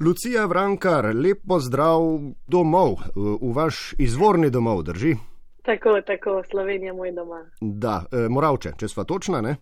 Lucija 0.00 0.46
Vrankar, 0.46 1.04
lepo 1.14 1.58
zdrav 1.60 2.00
domov, 2.46 3.00
v 3.16 3.52
vaš 3.54 3.94
izvorni 3.98 4.50
domov, 4.50 4.82
drži? 4.82 5.16
Tako, 5.66 6.00
tako, 6.06 6.42
Slovenija 6.50 6.92
moj 6.94 7.12
doma. 7.12 7.40
Da, 7.60 8.04
e, 8.12 8.28
Moravče, 8.28 8.72
če 8.78 8.88
sva 8.88 9.04
točna, 9.04 9.40
ne? 9.40 9.56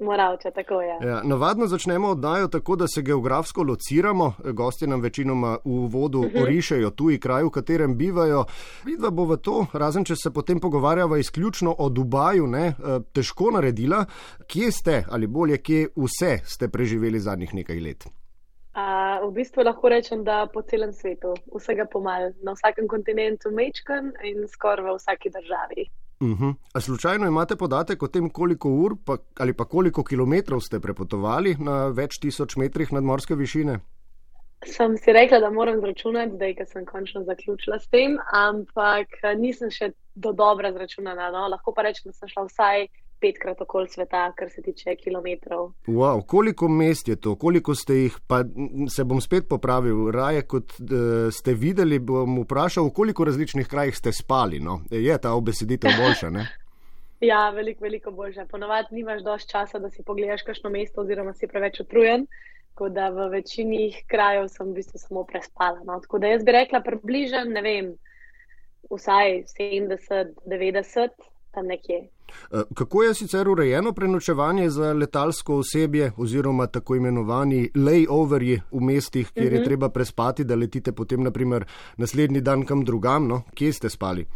Moravče, 0.00 0.50
tako 0.54 0.80
je. 0.80 0.96
Ja, 1.08 1.20
navadno 1.22 1.66
začnemo 1.66 2.08
oddajo 2.16 2.48
tako, 2.48 2.76
da 2.76 2.88
se 2.88 3.02
geografsko 3.02 3.62
lociramo. 3.62 4.32
Gosti 4.52 4.86
nam 4.86 5.00
večinoma 5.00 5.58
v 5.64 5.86
vodu 5.92 6.18
uh 6.18 6.24
-huh. 6.24 6.42
orišajo 6.42 6.90
tuji 6.90 7.20
kraj, 7.20 7.44
v 7.44 7.50
katerem 7.50 7.96
bivajo. 7.96 8.44
Vidva 8.84 9.10
bo 9.10 9.24
v 9.24 9.36
to, 9.36 9.66
razen 9.72 10.04
če 10.04 10.16
se 10.16 10.30
potem 10.30 10.60
pogovarjava 10.60 11.18
izključno 11.18 11.74
o 11.78 11.88
Dubaju, 11.88 12.46
ne, 12.46 12.66
e, 12.66 13.00
težko 13.12 13.50
naredila. 13.50 14.04
Kje 14.46 14.72
ste, 14.72 15.04
ali 15.10 15.26
bolje, 15.26 15.58
kje 15.58 15.88
vse 15.96 16.38
ste 16.44 16.68
preživeli 16.68 17.20
zadnjih 17.20 17.54
nekaj 17.54 17.80
let? 17.80 18.23
Uh, 18.74 19.22
v 19.30 19.34
bistvu 19.36 19.62
lahko 19.62 19.88
rečem, 19.88 20.24
da 20.26 20.48
po 20.50 20.62
celem 20.66 20.90
svetu, 20.92 21.30
vsega 21.54 21.84
pomal, 21.86 22.32
na 22.42 22.56
vsakem 22.56 22.88
kontinentu, 22.90 23.52
mečkan 23.54 24.10
in 24.26 24.48
skoraj 24.50 24.88
v 24.88 24.94
vsaki 24.98 25.30
državi. 25.30 25.84
Uh 26.20 26.28
mhm. 26.28 26.44
-huh. 26.44 26.54
A 26.74 26.80
slučajno 26.80 27.26
imate 27.26 27.56
podatek 27.56 28.02
o 28.02 28.08
tem, 28.08 28.30
koliko 28.30 28.68
ur 28.68 28.96
pa, 29.06 29.16
ali 29.38 29.52
pa 29.52 29.64
koliko 29.64 30.04
kilometrov 30.04 30.60
ste 30.60 30.80
prepotovali 30.80 31.56
na 31.58 31.88
več 31.88 32.18
tisoč 32.18 32.56
metrih 32.56 32.92
nadmorske 32.92 33.34
višine? 33.34 33.78
Sem 34.66 34.96
si 34.96 35.12
rekla, 35.12 35.38
da 35.38 35.50
moram 35.50 35.80
zračunati, 35.80 36.34
zdaj, 36.34 36.54
ker 36.54 36.66
sem 36.66 36.84
končno 36.86 37.22
zaključila 37.24 37.78
s 37.78 37.88
tem, 37.88 38.18
ampak 38.32 39.06
nisem 39.38 39.70
še 39.70 39.92
do 40.14 40.32
dobra 40.32 40.72
zračunala. 40.72 41.30
No? 41.30 41.48
Lahko 41.48 41.74
pa 41.74 41.82
rečem, 41.82 42.10
da 42.10 42.12
sem 42.12 42.28
šla 42.28 42.44
vsaj 42.44 42.86
petkrat 43.24 43.60
okoli 43.60 43.88
sveta, 43.88 44.26
kar 44.36 44.50
se 44.50 44.62
tiče 44.62 44.96
kilometrov. 45.00 45.70
Wow, 45.86 46.22
koliko 46.26 46.68
mest 46.68 47.08
je 47.08 47.16
to, 47.16 47.36
koliko 47.40 47.74
ste 47.74 47.94
jih, 47.94 48.18
pa 48.28 48.42
se 48.96 49.04
bom 49.04 49.20
spet 49.20 49.48
popravil, 49.48 50.10
raje 50.12 50.42
kot 50.48 50.76
uh, 50.80 51.32
ste 51.32 51.54
videli, 51.54 51.98
bom 51.98 52.42
vprašal, 52.42 52.90
v 52.90 52.94
koliko 52.98 53.24
različnih 53.24 53.68
krajih 53.68 53.96
ste 53.96 54.12
spali. 54.12 54.60
No? 54.60 54.82
Je 54.90 55.16
ta 55.18 55.32
obeseditev 55.34 55.96
boljša? 56.00 56.32
ja, 57.30 57.50
veliko, 57.50 57.84
veliko 57.84 58.12
boljša. 58.12 58.48
Ponovadi 58.50 58.98
nimaš 58.98 59.24
dovolj 59.24 59.48
časa, 59.52 59.80
da 59.80 59.90
si 59.90 60.04
pogledaš 60.04 60.44
kakšno 60.44 60.70
mesto, 60.70 61.00
oziroma 61.00 61.32
si 61.34 61.48
preveč 61.48 61.80
utrujen. 61.80 62.26
Tako 62.74 62.88
da 62.90 63.08
v 63.14 63.28
večini 63.30 63.92
krajev 64.10 64.48
sem 64.50 64.72
v 64.72 64.80
bistvu 64.80 64.98
samo 64.98 65.22
prespala. 65.24 65.80
No? 65.86 66.00
Tako 66.02 66.18
da 66.18 66.34
jaz 66.34 66.44
bi 66.44 66.52
rekla, 66.52 66.82
približno, 66.82 67.44
ne 67.54 67.62
vem, 67.62 67.92
vsaj 68.90 69.44
70, 69.54 70.34
90, 70.44 71.30
tam 71.54 71.70
nekje. 71.70 72.08
Eh, 72.52 72.62
kako 72.74 73.02
je 73.02 73.14
sicer 73.14 73.48
urejeno 73.48 73.92
prenočevanje 73.92 74.70
za 74.70 74.92
letalsko 74.92 75.56
osebje 75.56 76.12
oziroma 76.16 76.66
tako 76.66 76.96
imenovani 76.96 77.70
layoverji 77.74 78.60
v 78.72 78.80
mestih, 78.80 79.30
kjer 79.32 79.46
uh 79.46 79.50
-huh. 79.50 79.54
je 79.54 79.60
mhm. 79.60 79.64
treba 79.64 79.88
prespati, 79.88 80.44
da 80.44 80.54
letite 80.54 80.92
potem 80.92 81.22
naprimer 81.22 81.64
naslednji 81.96 82.40
dan 82.40 82.64
kam 82.66 82.84
drugam? 82.84 83.28
No? 83.28 83.42
Kje 83.54 83.72
ste 83.72 83.90
spali? 83.90 84.26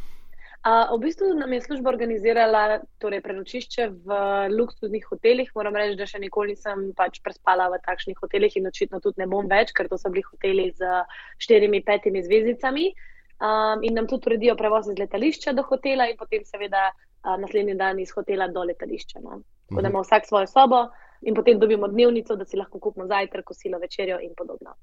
Uh, 0.59 0.91
v 0.99 1.07
bistvu 1.07 1.35
nam 1.39 1.53
je 1.53 1.61
služba 1.63 1.89
organizirala 1.91 2.81
torej, 2.99 3.21
prenočišče 3.23 3.85
v 4.05 4.17
luksuznih 4.59 5.05
hotelih. 5.07 5.51
Moram 5.55 5.77
reči, 5.79 5.95
da 5.97 6.07
še 6.07 6.19
nikoli 6.19 6.57
nisem 6.57 6.91
pač 6.99 7.21
prespala 7.23 7.69
v 7.71 7.79
takšnih 7.85 8.19
hotelih 8.19 8.57
in 8.59 8.67
očitno 8.67 8.99
tudi 9.01 9.23
ne 9.23 9.29
bom 9.31 9.47
več, 9.47 9.71
ker 9.73 9.89
to 9.89 9.97
so 9.97 10.11
bili 10.11 10.25
hoteli 10.27 10.67
z 10.75 11.05
štirimi, 11.39 11.81
petimi 11.87 12.25
zvezdicami. 12.27 12.91
Um, 13.39 13.87
in 13.87 13.95
nam 13.95 14.11
tudi 14.11 14.27
uredijo 14.33 14.57
prevoz 14.59 14.91
iz 14.91 14.99
letališča 14.99 15.55
do 15.55 15.63
hotela 15.63 16.09
in 16.11 16.19
potem 16.19 16.43
seveda 16.43 16.91
naslednji 17.23 17.75
dan 17.75 18.01
iz 18.01 18.11
hotela 18.15 18.49
do 18.49 18.63
letališča. 18.63 19.21
No. 19.23 19.43
Tako 19.69 19.83
da 19.83 19.89
mhm. 19.89 19.95
ima 19.97 20.01
vsak 20.01 20.27
svojo 20.27 20.47
sobo 20.47 20.89
in 21.21 21.35
potem 21.35 21.59
dobimo 21.59 21.89
dnevnico, 21.89 22.37
da 22.37 22.45
si 22.45 22.57
lahko 22.57 22.79
kupimo 22.79 23.07
zajtrk, 23.07 23.45
kosilo, 23.45 23.79
večerjo 23.79 24.19
in 24.23 24.35
podobno. 24.37 24.75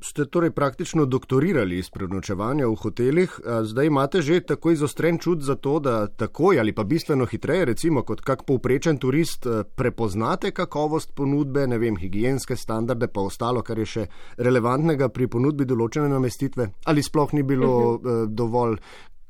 Ste 0.00 0.24
torej 0.24 0.50
praktično 0.50 1.06
doktorirali 1.06 1.78
iz 1.78 1.88
prenočevanja 1.90 2.66
v 2.68 2.74
hotelih, 2.76 3.38
zdaj 3.62 3.86
imate 3.86 4.20
že 4.22 4.40
tako 4.40 4.70
izostren 4.70 5.18
čut 5.18 5.40
za 5.40 5.54
to, 5.54 5.78
da 5.80 6.06
takoj 6.06 6.60
ali 6.60 6.72
pa 6.72 6.84
bistveno 6.84 7.24
hitreje, 7.26 7.64
recimo 7.64 8.02
kot 8.02 8.20
kak 8.20 8.44
povprečen 8.44 8.98
turist, 8.98 9.46
prepoznate 9.76 10.50
kakovost 10.50 11.14
ponudbe, 11.14 11.66
ne 11.66 11.78
vem, 11.78 11.96
higijenske 11.96 12.56
standarde, 12.56 13.08
pa 13.08 13.20
ostalo, 13.20 13.62
kar 13.62 13.78
je 13.78 13.86
še 13.86 14.06
relevantnega 14.36 15.08
pri 15.08 15.28
ponudbi 15.32 15.64
določene 15.64 16.12
namestitve, 16.12 16.68
ali 16.84 17.02
sploh 17.02 17.32
ni 17.32 17.42
bilo 17.42 17.72
uh 17.72 18.00
-huh. 18.00 18.26
dovolj 18.28 18.76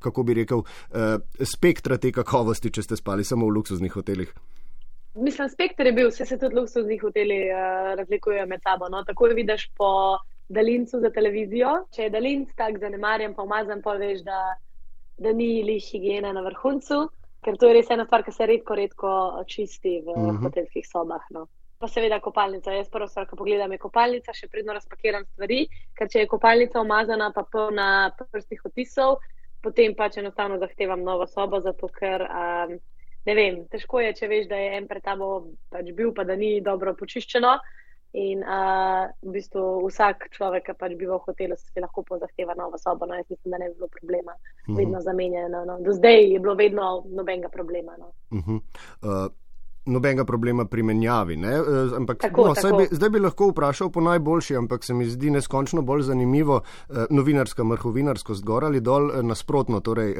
kako 0.07 0.27
bi 0.27 0.39
rekel, 0.41 0.63
uh, 0.63 1.17
spektra 1.55 1.99
te 1.99 2.13
kakovosti, 2.15 2.73
če 2.73 2.87
ste 2.87 3.01
spali 3.01 3.27
samo 3.27 3.51
v 3.51 3.59
luksuznih 3.59 3.99
hotelih? 3.99 4.31
Mislim, 5.17 5.49
spektr 5.49 5.89
je 5.89 5.93
bil, 5.97 6.09
vse 6.13 6.27
se 6.29 6.37
tudi 6.39 6.59
luksuznih 6.59 7.03
hotelih 7.03 7.45
uh, 7.49 7.93
razlikujejo 7.99 8.47
med 8.47 8.63
sabo. 8.63 8.89
No? 8.93 9.03
Tako 9.05 9.31
vidiš 9.35 9.71
po 9.77 9.91
daljincu 10.49 11.01
za 11.01 11.11
televizijo. 11.11 11.73
Če 11.95 12.07
je 12.07 12.15
daljinc 12.15 12.55
tak 12.57 12.79
zanemarjen, 12.83 13.35
pa 13.35 13.47
umazan, 13.47 13.83
pa 13.83 13.97
veš, 14.01 14.23
da, 14.27 14.41
da 15.19 15.33
ni 15.33 15.63
li 15.67 15.79
higiena 15.83 16.33
na 16.37 16.45
vrhuncu, 16.47 17.07
ker 17.45 17.59
to 17.59 17.71
je 17.71 17.79
res 17.79 17.93
ena 17.95 18.07
stvar, 18.07 18.25
ki 18.27 18.35
se 18.35 18.49
redko, 18.51 18.77
redko 18.79 19.13
čisti 19.49 20.01
v 20.01 20.11
uh 20.11 20.19
mhm. 20.19 20.37
-huh. 20.37 20.43
hotelskih 20.45 20.87
sobah. 20.87 21.25
No? 21.31 21.47
Pa 21.79 21.89
seveda 21.89 22.21
kopalnica. 22.21 22.73
Jaz 22.73 22.89
prvo 22.91 23.09
stvar, 23.09 23.27
ko 23.27 23.37
pogledam, 23.37 23.73
je 23.73 23.79
kopalnica, 23.79 24.33
še 24.33 24.49
pridno 24.49 24.73
razpakiram 24.73 25.25
stvari, 25.25 25.67
ker 25.95 26.09
če 26.09 26.19
je 26.19 26.27
kopalnica 26.27 26.81
umazana, 26.81 27.33
pa 27.35 27.43
polna 27.53 28.11
prstnih 28.33 28.65
otisov, 28.65 29.19
potem 29.67 29.97
pač 29.99 30.21
enostavno 30.23 30.61
zahtevam 30.63 31.03
novo 31.03 31.27
sobo, 31.27 31.61
zato 31.65 31.91
ker 31.99 32.23
um, 32.27 32.77
ne 33.27 33.35
vem, 33.35 33.65
težko 33.73 34.05
je, 34.05 34.13
če 34.21 34.29
veš, 34.31 34.47
da 34.51 34.61
je 34.61 34.77
en 34.79 34.87
pred 34.87 35.03
tabo 35.03 35.31
pač 35.75 35.91
bil, 35.97 36.13
pa 36.15 36.25
da 36.29 36.39
ni 36.39 36.61
dobro 36.63 36.95
počiščeno. 36.99 37.57
In 38.17 38.41
uh, 38.47 39.11
v 39.27 39.33
bistvu 39.35 39.63
vsak 39.91 40.31
človek, 40.33 40.71
ki 40.71 40.75
pač 40.79 40.95
biva 40.97 41.19
v 41.19 41.27
hotelu, 41.27 41.57
si 41.59 41.83
lahko 41.83 42.05
zahteva 42.17 42.55
novo 42.57 42.79
sobo. 42.81 43.05
No, 43.05 43.19
jaz 43.19 43.27
mislim, 43.29 43.53
da 43.53 43.59
ne 43.61 43.69
bi 43.69 43.75
bilo 43.81 43.91
problema, 43.93 44.33
uh 44.33 44.39
mhm. 44.39 44.73
-huh. 44.73 44.79
vedno 44.79 45.01
zamenjeno. 45.01 45.65
No. 45.69 45.81
Do 45.81 45.93
zdaj 45.93 46.23
je 46.33 46.39
bilo 46.41 46.55
vedno 46.55 47.05
nobenega 47.19 47.49
problema. 47.49 47.97
No. 47.99 48.13
Uh 48.31 48.47
-huh. 48.47 48.61
uh 49.03 49.33
nobenega 49.87 50.25
problema 50.25 50.65
pri 50.65 50.83
menjavi. 50.83 51.35
E, 51.35 51.57
ampak, 51.97 52.19
tako, 52.21 52.49
no, 52.49 52.55
tako. 52.55 52.77
Bi, 52.77 52.89
zdaj 52.91 53.11
bi 53.11 53.21
lahko 53.21 53.51
vprašal 53.51 53.91
po 53.91 54.01
najboljši, 54.01 54.57
ampak 54.57 54.85
se 54.85 54.95
mi 54.95 55.07
zdi 55.07 55.31
neskončno 55.31 55.83
bolj 55.83 56.03
zanimivo, 56.03 56.61
e, 56.89 57.07
novinarsko, 57.11 57.65
mrhovinarsko, 57.65 58.35
zgor 58.35 58.65
ali 58.65 58.81
dol 58.81 59.11
e, 59.11 59.23
nasprotno. 59.23 59.81
Torej, 59.81 60.15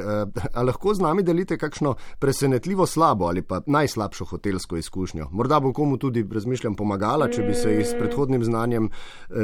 a 0.53 0.63
lahko 0.63 0.93
z 0.93 1.03
nami 1.03 1.23
delite 1.23 1.57
kakšno 1.57 1.95
presenetljivo 2.19 2.85
slabo 2.85 3.25
ali 3.27 3.41
pa 3.41 3.61
najslabšo 3.65 4.25
hotelsko 4.25 4.77
izkušnjo? 4.77 5.29
Morda 5.31 5.59
bo 5.59 5.73
komu 5.73 5.97
tudi, 5.97 6.25
razmišljam, 6.33 6.75
pomagala, 6.75 7.29
če 7.29 7.43
bi 7.43 7.53
se 7.53 7.73
s 7.83 7.93
mm. 7.93 7.99
predhodnim 7.99 8.43
znanjem 8.43 8.89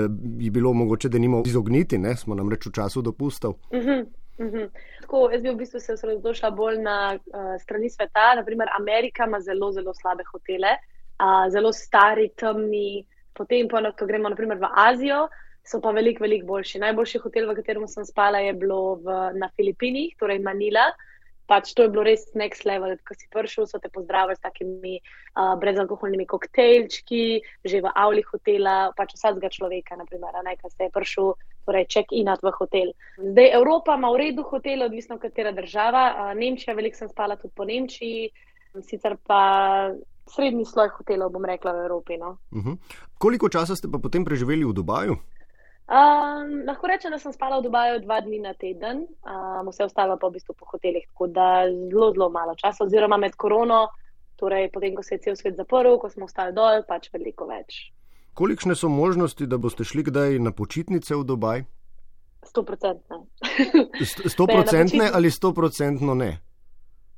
bi 0.09 0.49
bilo 0.49 0.73
mogoče, 0.73 1.09
da 1.09 1.19
nimo 1.19 1.43
izogniti, 1.45 1.97
ne? 1.97 2.15
smo 2.15 2.35
nam 2.35 2.49
reč 2.49 2.65
v 2.67 2.71
času 2.71 3.01
dopustov. 3.01 3.55
Uh 3.71 3.79
mhm. 3.79 3.89
-huh. 3.89 4.22
Mhm. 4.39 4.65
Tako, 5.01 5.29
jaz 5.31 5.41
bi 5.41 5.49
v 5.49 5.55
bistvu 5.55 5.79
se 5.79 5.93
osredotočila 5.93 6.51
bolj 6.51 6.79
na 6.81 6.97
uh, 7.15 7.53
strani 7.61 7.89
sveta. 7.89 8.33
Naprimer, 8.35 8.69
Amerika 8.79 9.27
ima 9.27 9.39
zelo, 9.39 9.71
zelo 9.71 9.93
slabe 9.93 10.23
hotele, 10.31 10.77
uh, 11.21 11.45
zelo 11.53 11.73
stari, 11.73 12.29
temni. 12.35 13.05
Potem, 13.33 13.67
pa, 13.69 13.81
ko 13.97 14.05
gremo 14.05 14.29
naprimer, 14.29 14.57
v 14.61 14.69
Azijo, 14.77 15.27
so 15.65 15.79
pa 15.81 15.91
veliko, 15.91 16.23
veliko 16.23 16.47
boljši. 16.47 16.81
Najboljši 16.83 17.21
hotel, 17.23 17.49
v 17.49 17.57
katerem 17.61 17.87
sem 17.87 18.05
spala, 18.05 18.41
je 18.41 18.53
bilo 18.53 18.99
v, 19.01 19.17
na 19.37 19.49
Filipinih, 19.57 20.13
torej 20.19 20.41
Manila. 20.41 20.91
Pač 21.49 21.73
to 21.75 21.83
je 21.83 21.91
bilo 21.91 22.05
res 22.07 22.23
next 22.39 22.65
level, 22.65 22.93
ko 23.05 23.17
si 23.17 23.27
prišel, 23.33 23.67
so 23.67 23.79
te 23.81 23.89
pozdravili 23.91 24.37
s 24.37 24.45
takimi 24.45 24.93
uh, 25.01 25.53
brezalkoholnimi 25.59 26.25
koktejlčki, 26.29 27.41
že 27.65 27.81
v 27.83 27.91
avli 27.93 28.23
hotela, 28.29 28.93
pač 28.97 29.17
vsakega 29.17 29.51
človeka, 29.51 29.97
naprimer, 29.99 30.37
nekaj 30.45 30.71
se 30.71 30.87
je 30.87 30.93
prišel 30.93 31.33
torej 31.65 31.85
check-inat 31.89 32.43
v 32.43 32.51
hotel. 32.57 32.93
Zdaj 33.17 33.51
Evropa 33.59 33.95
ima 33.95 34.11
v 34.11 34.21
redu 34.21 34.43
hotel, 34.43 34.83
odvisno 34.85 35.19
katera 35.19 35.51
država. 35.51 36.33
Nemčija, 36.35 36.75
veliko 36.75 36.97
sem 36.97 37.09
spala 37.09 37.35
tudi 37.35 37.53
po 37.55 37.65
Nemčiji, 37.65 38.29
sicer 38.81 39.17
pa 39.27 39.41
srednji 40.29 40.65
sloj 40.65 40.89
hotelov, 40.97 41.31
bom 41.33 41.45
rekla, 41.45 41.73
v 41.73 41.85
Evropi. 41.85 42.17
No. 42.17 42.37
Uh 42.51 42.57
mhm. 42.57 42.69
-huh. 42.71 42.77
Koliko 43.17 43.49
časa 43.49 43.75
ste 43.75 43.87
pa 43.91 43.97
potem 43.97 44.25
preživeli 44.25 44.65
v 44.65 44.73
Dubaju? 44.73 45.17
Um, 45.83 46.63
lahko 46.65 46.87
rečem, 46.87 47.11
da 47.11 47.19
sem 47.19 47.33
spala 47.33 47.59
v 47.59 47.63
Dubaju 47.67 47.99
dva 47.99 48.21
dni 48.21 48.39
na 48.39 48.53
teden, 48.53 49.03
um, 49.27 49.67
vse 49.67 49.83
ostalo 49.83 50.15
pa 50.17 50.27
v 50.27 50.39
bistvu 50.39 50.55
po 50.55 50.65
hotelih, 50.65 51.03
tako 51.11 51.27
da 51.27 51.67
zelo, 51.91 52.13
zelo 52.15 52.29
malo 52.29 52.55
časa, 52.55 52.83
oziroma 52.83 53.17
med 53.17 53.35
korono, 53.35 53.89
torej 54.39 54.71
potem, 54.71 54.95
ko 54.95 55.03
se 55.03 55.15
je 55.15 55.19
cel 55.19 55.35
svet 55.35 55.55
zaprl, 55.55 55.99
ko 55.99 56.09
smo 56.09 56.25
ostali 56.25 56.55
dol, 56.55 56.83
pač 56.87 57.11
veliko 57.13 57.45
več. 57.45 57.91
Kolikšne 58.33 58.75
so 58.75 58.89
možnosti, 58.89 59.45
da 59.45 59.57
boste 59.57 59.83
šli 59.83 60.03
kdaj 60.03 60.39
na 60.39 60.51
počitnice 60.51 61.15
v 61.15 61.23
Dubaj? 61.23 61.63
Stoprocentne. 62.43 63.17
Stoprocentne 64.25 65.09
ali 65.13 65.31
stoprocentno 65.31 66.15
ne? 66.15 66.39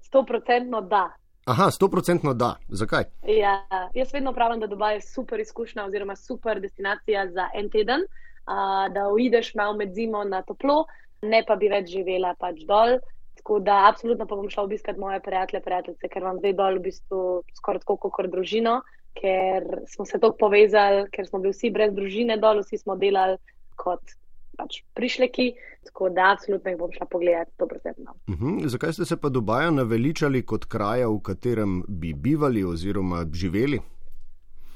Stoprocentno 0.01 0.81
da. 0.81 1.13
Aha, 1.45 1.69
stoprocentno 1.71 2.33
da. 2.33 2.55
Zakaj? 2.67 3.03
Ja, 3.27 3.63
jaz 3.93 4.13
vedno 4.13 4.33
pravim, 4.33 4.59
da 4.59 4.67
Dubaj 4.67 4.95
je 4.95 5.01
super 5.01 5.39
izkušnja 5.39 5.85
oziroma 5.85 6.15
super 6.15 6.59
destinacija 6.61 7.29
za 7.31 7.47
en 7.53 7.69
teden, 7.69 8.03
uh, 8.03 8.93
da 8.93 9.07
uideš 9.07 9.53
malo 9.55 9.73
med 9.73 9.93
zimo 9.93 10.23
na 10.23 10.41
toplo, 10.41 10.83
ne 11.21 11.43
pa 11.47 11.55
bi 11.55 11.71
več 11.71 11.93
živela 11.95 12.35
pač 12.39 12.59
dol. 12.67 12.99
Tako 13.39 13.59
da, 13.59 13.85
absolutno 13.87 14.27
pa 14.27 14.35
bom 14.35 14.49
šla 14.49 14.63
obiskati 14.63 14.99
moje 14.99 15.19
prijatelje, 15.23 15.63
prijateljice, 15.63 16.11
ker 16.11 16.23
vam 16.23 16.43
zdaj 16.43 16.53
dol 16.59 16.79
v 16.81 16.85
bistvu 16.89 17.23
skoraj 17.55 17.85
tako 17.85 18.09
kot 18.09 18.31
družino 18.35 18.81
ker 19.15 19.65
smo 19.87 20.05
se 20.05 20.19
tako 20.19 20.35
povezali, 20.39 21.05
ker 21.11 21.27
smo 21.27 21.39
bili 21.39 21.53
vsi 21.55 21.71
brez 21.71 21.93
družine 21.95 22.37
dol, 22.37 22.61
vsi 22.63 22.77
smo 22.77 22.95
delali 22.99 23.37
kot 23.75 24.15
pač 24.55 24.81
prišleki, 24.95 25.49
tako 25.89 26.09
da 26.15 26.29
absolutno 26.33 26.71
jih 26.71 26.79
bom 26.79 26.93
šla 26.93 27.07
pogledat, 27.11 27.49
to 27.57 27.67
predvsem. 27.67 27.95
Uh 28.27 28.35
-huh. 28.39 28.67
Zakaj 28.67 28.93
ste 28.93 29.05
se 29.05 29.17
pa 29.21 29.29
Dubaja 29.29 29.71
naveličali 29.71 30.45
kot 30.45 30.65
kraja, 30.65 31.09
v 31.09 31.19
katerem 31.19 31.83
bi 31.87 32.13
bivali 32.13 32.63
oziroma 32.63 33.25
živeli? 33.33 33.79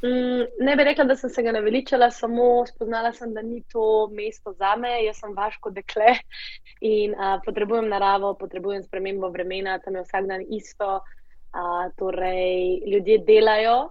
Mm, 0.04 0.66
ne 0.66 0.76
bi 0.76 0.84
rekla, 0.84 1.04
da 1.04 1.16
sem 1.16 1.30
se 1.30 1.44
ga 1.44 1.52
naveličala, 1.52 2.12
samo 2.12 2.66
spoznala 2.66 3.14
sem, 3.14 3.34
da 3.34 3.42
ni 3.42 3.64
to 3.72 4.08
mesto 4.08 4.54
za 4.54 4.76
me. 4.76 5.04
Jaz 5.06 5.18
sem 5.20 5.34
vaško 5.36 5.70
dekle 5.70 6.16
in 6.82 7.12
uh, 7.12 7.42
potrebujem 7.46 7.90
naravo, 7.90 8.34
potrebujem 8.34 8.84
spremembo 8.84 9.30
vremena, 9.30 9.80
tam 9.80 9.96
je 9.96 10.02
vsak 10.02 10.28
dan 10.28 10.46
isto. 10.50 11.00
Uh, 11.50 11.92
torej, 11.98 12.82
ljudje 12.86 13.18
delajo, 13.18 13.90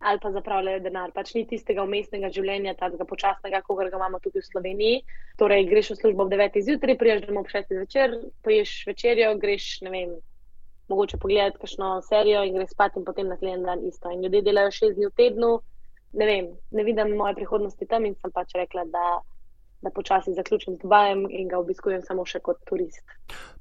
ali 0.00 0.18
pa 0.22 0.30
zapravljajo 0.32 0.80
denar. 0.80 1.12
Pač 1.12 1.34
ni 1.36 1.44
tistega 1.46 1.84
umestnega 1.84 2.30
življenja, 2.32 2.74
tega 2.78 3.04
počasnega, 3.04 3.60
kot 3.66 3.82
ga 3.82 3.98
imamo 3.98 4.20
tudi 4.24 4.40
v 4.40 4.48
Sloveniji. 4.48 5.00
Torej, 5.40 5.66
greš 5.68 5.92
v 5.92 5.96
službo 6.00 6.24
ob 6.24 6.32
9. 6.32 6.56
zjutraj, 6.68 6.96
priješ 7.00 7.26
domov 7.26 7.44
ob 7.44 7.52
6. 7.52 7.74
zvečer, 7.76 8.16
poješ 8.46 8.72
večerjo, 8.88 9.34
greš, 9.42 9.66
ne 9.84 9.92
vem, 9.92 10.14
mogoče 10.88 11.20
pogledati 11.20 11.60
kakšno 11.60 11.90
serijo 12.08 12.46
in 12.48 12.56
greš 12.56 12.72
spat 12.72 12.96
in 12.96 13.04
potem 13.04 13.28
naslednji 13.28 13.66
dan 13.66 13.84
isto. 13.86 14.10
In 14.10 14.24
ljudje 14.24 14.42
delajo 14.48 14.72
6 14.78 14.96
dni 14.96 15.10
v 15.10 15.16
tednu, 15.20 15.50
ne 16.12 16.30
vem, 16.32 16.48
ne 16.70 16.86
vidim 16.88 17.12
moje 17.20 17.36
prihodnosti 17.38 17.86
tam 17.86 18.08
in 18.08 18.16
sem 18.16 18.32
pač 18.32 18.56
rekla, 18.56 18.88
da 18.88 19.04
da 19.82 19.90
počasi 19.90 20.34
zaključim 20.34 20.76
Dubajem 20.82 21.26
in 21.30 21.48
ga 21.48 21.58
obiskujem 21.58 22.02
samo 22.02 22.24
še 22.26 22.40
kot 22.44 22.56
turist. 22.68 23.04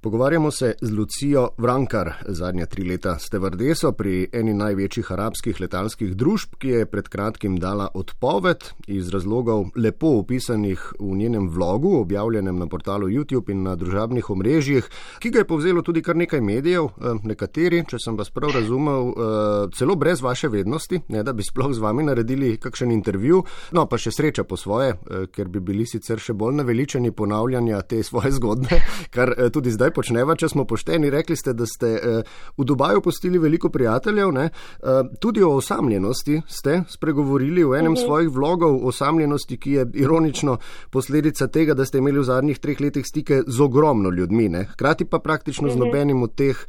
Pogovarjamo 0.01 0.51
se 0.51 0.73
z 0.81 0.91
Lucijo 0.91 1.49
Vrankar, 1.57 2.13
zadnja 2.27 2.65
tri 2.65 2.83
leta 2.87 3.17
ste 3.19 3.39
vrdeso 3.39 3.91
pri 3.91 4.29
eni 4.33 4.53
največjih 4.53 5.11
arabskih 5.11 5.59
letalskih 5.59 6.13
družb, 6.15 6.55
ki 6.55 6.69
je 6.69 6.85
pred 6.87 7.09
kratkim 7.11 7.57
dala 7.59 7.89
odpoved 7.93 8.63
iz 8.87 9.09
razlogov 9.11 9.65
lepo 9.75 10.13
opisanih 10.21 10.85
v 10.99 11.17
njenem 11.19 11.49
vlogu, 11.49 11.97
objavljenem 11.99 12.59
na 12.59 12.67
portalu 12.67 13.09
YouTube 13.11 13.51
in 13.51 13.63
na 13.67 13.75
družabnih 13.75 14.29
omrežjih, 14.29 14.87
ki 15.19 15.33
ga 15.35 15.43
je 15.43 15.49
povzelo 15.51 15.83
tudi 15.83 16.01
kar 16.01 16.15
nekaj 16.15 16.41
medijev, 16.41 16.85
eh, 16.85 17.19
nekateri, 17.23 17.83
če 17.83 17.99
sem 17.99 18.15
vas 18.15 18.31
prav 18.31 18.55
razumel, 18.55 19.11
eh, 19.11 19.75
celo 19.75 19.95
brez 19.95 20.21
vaše 20.21 20.47
vednosti, 20.47 21.01
ne 21.07 21.23
da 21.23 21.33
bi 21.33 21.43
sploh 21.43 21.75
z 21.75 21.83
vami 21.83 22.07
naredili 22.07 22.55
kakšen 22.57 22.91
intervju, 22.91 23.43
no 23.71 23.85
pa 23.85 23.97
še 23.97 24.15
sreča 24.15 24.47
po 24.47 24.57
svoje, 24.57 24.95
eh, 24.95 25.27
ker 25.27 25.47
bi 25.47 25.59
bili 25.59 25.85
sicer 25.85 26.08
sicer 26.09 26.21
še 26.23 26.33
bolj 26.33 26.57
naveličeni 26.59 27.11
ponavljanja 27.13 27.81
te 27.89 28.01
svoje 28.03 28.31
zgodbe, 28.37 28.79
kar 29.13 29.33
eh, 29.35 29.49
tudi 29.53 29.71
zdaj 29.71 29.93
počneva, 29.93 30.35
če 30.35 30.49
smo 30.49 30.65
pošteni. 30.65 31.11
Rekli 31.13 31.37
ste, 31.37 31.53
da 31.53 31.67
ste 31.69 31.91
eh, 31.97 32.23
v 32.57 32.65
Dubaju 32.65 33.03
postili 33.05 33.39
veliko 33.39 33.69
prijateljev, 33.69 34.31
ne? 34.33 34.49
Eh, 34.49 35.01
tudi 35.21 35.43
o 35.45 35.53
osamljenosti 35.59 36.41
ste 36.47 36.83
spregovorili 36.89 37.63
v 37.63 37.77
enem 37.77 37.93
uh 37.93 37.97
mhm. 37.97 38.01
-huh. 38.01 38.05
svojih 38.05 38.29
vlogov, 38.29 38.79
osamljenosti, 38.87 39.57
ki 39.57 39.71
je 39.71 39.85
ironično 39.93 40.57
posledica 40.89 41.47
tega, 41.47 41.73
da 41.73 41.85
ste 41.85 41.97
imeli 41.97 42.19
v 42.19 42.23
zadnjih 42.23 42.59
treh 42.59 42.81
letih 42.81 43.05
stike 43.05 43.43
z 43.47 43.61
ogromno 43.61 44.09
ljudmi, 44.09 44.49
ne? 44.49 44.65
hkrati 44.65 45.05
pa 45.05 45.19
praktično 45.19 45.67
uh 45.67 45.73
-huh. 45.73 45.77
z 45.77 45.79
mhm. 45.79 45.87
nobenim 45.87 46.23
od 46.23 46.35
teh 46.35 46.65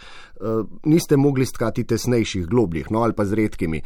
niste 0.85 1.17
mogli 1.17 1.47
stkati 1.47 1.85
tesnejših, 1.85 2.47
globljih, 2.47 2.91
no 2.91 3.03
ali 3.03 3.13
pa 3.13 3.25
z 3.25 3.33
redkimi. 3.33 3.83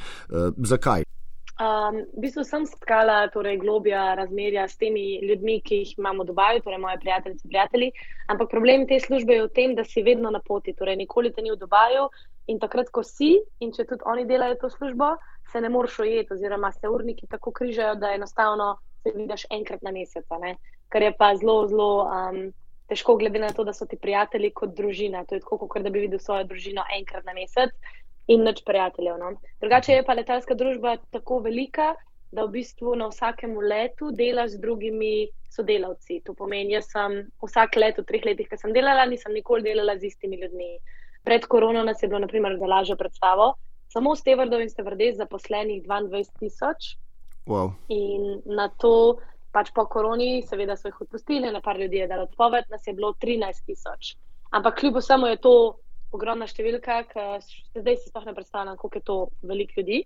Zakaj? 0.57 1.14
Um, 1.55 2.03
v 2.11 2.19
bistvu 2.19 2.43
sem 2.43 2.65
stkala 2.67 3.29
torej, 3.31 3.61
globja 3.63 4.17
razmerja 4.19 4.67
s 4.67 4.75
temi 4.75 5.21
ljudmi, 5.23 5.61
ki 5.63 5.77
jih 5.85 5.93
imamo 5.99 6.25
v 6.25 6.33
Dubaju, 6.33 6.63
torej 6.65 6.81
moje 6.83 6.99
prijateljice 6.99 7.47
in 7.47 7.51
prijatelji. 7.53 7.91
Ampak 8.27 8.51
problem 8.51 8.87
te 8.91 8.99
službe 9.01 9.37
je 9.37 9.45
v 9.45 9.53
tem, 9.55 9.75
da 9.79 9.85
si 9.87 10.03
vedno 10.03 10.33
na 10.35 10.41
poti, 10.43 10.75
torej 10.75 10.99
nikoli 10.99 11.31
te 11.31 11.47
ni 11.47 11.55
v 11.55 11.61
Dubaju 11.61 12.09
in 12.51 12.59
takrat, 12.59 12.91
ko 12.91 13.07
si 13.07 13.39
in 13.63 13.71
če 13.71 13.87
tudi 13.87 14.03
oni 14.03 14.27
delajo 14.27 14.59
to 14.65 14.71
službo, 14.71 15.15
se 15.53 15.63
ne 15.63 15.71
moreš 15.71 16.01
ujeti, 16.03 16.35
oziroma 16.35 16.73
se 16.75 16.91
urniki 16.91 17.31
tako 17.31 17.55
križajo, 17.55 17.95
da 18.03 18.11
enostavno 18.19 18.75
se 19.05 19.15
vidiš 19.15 19.47
enkrat 19.55 19.87
na 19.87 19.95
mesec, 19.95 20.27
kar 20.91 21.03
je 21.03 21.15
pa 21.15 21.37
zelo, 21.39 21.69
zelo 21.71 21.91
um, 22.03 22.51
težko, 22.91 23.15
glede 23.17 23.39
na 23.39 23.55
to, 23.55 23.63
da 23.65 23.73
so 23.73 23.87
ti 23.87 23.95
prijatelji 23.97 24.51
kot 24.51 24.75
družina. 24.75 25.23
To 25.25 25.39
je 25.39 25.41
tako, 25.47 25.69
kot 25.69 25.87
da 25.87 25.91
bi 25.91 26.03
videl 26.03 26.19
svojo 26.19 26.51
družino 26.51 26.83
enkrat 26.99 27.23
na 27.25 27.33
mesec 27.39 27.71
in 28.27 28.45
nič 28.45 28.65
prijateljev. 28.65 29.19
No. 29.19 29.35
Drugače 29.61 29.93
je 29.93 30.05
pa 30.05 30.15
letalska 30.15 30.55
družba 30.55 30.97
tako 31.11 31.39
velika, 31.45 31.95
da 32.35 32.45
v 32.45 32.57
bistvu 32.59 32.97
na 32.99 33.09
vsakem 33.13 33.55
letu 33.59 34.11
delaš 34.11 34.57
z 34.57 34.61
drugimi 34.61 35.29
sodelavci. 35.55 36.21
To 36.27 36.35
pomeni, 36.35 36.75
jaz 36.75 36.91
sem 36.91 37.21
vsak 37.45 37.77
let, 37.79 38.01
v 38.01 38.07
treh 38.09 38.25
letih, 38.27 38.49
ki 38.51 38.59
sem 38.59 38.75
delala, 38.75 39.07
nisem 39.07 39.35
nikoli 39.37 39.63
delala 39.63 39.95
z 39.99 40.11
istimi 40.11 40.41
ljudmi. 40.41 40.73
Pred 41.25 41.47
korono 41.47 41.85
nas 41.87 42.03
je 42.03 42.09
bilo, 42.09 42.21
naprimer, 42.25 42.59
da 42.59 42.67
lažje 42.67 42.97
predstavo. 42.97 43.55
Samo 43.93 44.17
s 44.17 44.27
Tevrdom 44.27 44.65
in 44.65 44.71
Stevrdem 44.71 45.15
zaposlenih 45.15 45.85
22 45.87 46.25
tisoč. 46.41 46.97
Wow. 47.47 47.71
In 47.89 48.43
na 48.45 48.67
to, 48.69 49.21
pač 49.55 49.71
po 49.71 49.87
koroni, 49.87 50.43
seveda 50.43 50.75
so 50.77 50.91
jih 50.91 51.01
odpustili, 51.07 51.53
na 51.53 51.61
par 51.63 51.79
ljudi 51.79 52.03
je 52.03 52.11
dalo 52.11 52.27
odpoved, 52.27 52.67
nas 52.73 52.87
je 52.87 52.97
bilo 52.97 53.13
13 53.23 53.63
tisoč. 53.69 54.17
Ampak 54.51 54.81
kljub 54.81 54.99
vsemu 54.99 55.31
je 55.31 55.37
to 55.37 55.55
ogromna 56.15 56.47
številka, 56.51 57.01
ki 57.11 57.81
zdaj 57.81 57.99
si 57.99 58.11
sploh 58.11 58.29
ne 58.29 58.35
predstavljam, 58.37 58.79
koliko 58.81 59.01
je 59.01 59.09
to 59.09 59.19
veliko 59.43 59.81
ljudi. 59.81 60.05